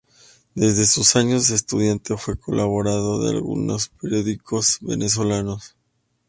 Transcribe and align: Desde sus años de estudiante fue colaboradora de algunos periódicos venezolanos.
Desde 0.55 0.87
sus 0.87 1.15
años 1.15 1.47
de 1.47 1.53
estudiante 1.55 2.17
fue 2.17 2.35
colaboradora 2.35 3.23
de 3.29 3.35
algunos 3.37 3.89
periódicos 4.01 4.79
venezolanos. 4.81 5.75